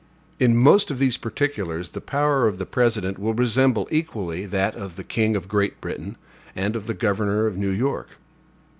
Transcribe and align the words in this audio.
In 0.39 0.57
most 0.57 0.89
of 0.89 0.97
these 0.97 1.17
particulars, 1.17 1.89
the 1.89 2.01
power 2.01 2.47
of 2.47 2.57
the 2.57 2.65
President 2.65 3.19
will 3.19 3.35
resemble 3.35 3.87
equally 3.91 4.47
that 4.47 4.73
of 4.73 4.95
the 4.95 5.03
king 5.03 5.35
of 5.35 5.47
Great 5.47 5.79
Britain 5.79 6.15
and 6.55 6.75
of 6.75 6.87
the 6.87 6.95
governor 6.95 7.45
of 7.45 7.55
New 7.55 7.69
York. 7.69 8.09